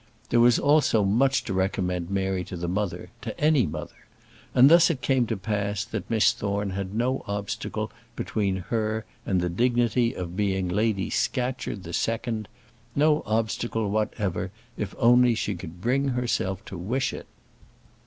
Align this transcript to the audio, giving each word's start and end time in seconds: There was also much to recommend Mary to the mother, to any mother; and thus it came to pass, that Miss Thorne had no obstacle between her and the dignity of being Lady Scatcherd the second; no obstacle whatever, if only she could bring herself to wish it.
There 0.31 0.39
was 0.39 0.57
also 0.57 1.03
much 1.03 1.43
to 1.43 1.53
recommend 1.53 2.09
Mary 2.09 2.43
to 2.45 2.57
the 2.57 2.67
mother, 2.67 3.11
to 3.21 3.39
any 3.39 3.67
mother; 3.67 4.07
and 4.55 4.67
thus 4.67 4.89
it 4.89 5.03
came 5.03 5.27
to 5.27 5.37
pass, 5.37 5.85
that 5.85 6.09
Miss 6.09 6.31
Thorne 6.31 6.71
had 6.71 6.95
no 6.95 7.23
obstacle 7.27 7.91
between 8.15 8.55
her 8.71 9.05
and 9.27 9.41
the 9.41 9.47
dignity 9.49 10.15
of 10.15 10.35
being 10.35 10.67
Lady 10.67 11.11
Scatcherd 11.11 11.83
the 11.83 11.93
second; 11.93 12.47
no 12.95 13.21
obstacle 13.27 13.91
whatever, 13.91 14.49
if 14.75 14.95
only 14.97 15.35
she 15.35 15.53
could 15.53 15.81
bring 15.81 16.07
herself 16.07 16.65
to 16.65 16.79
wish 16.79 17.13
it. 17.13 17.27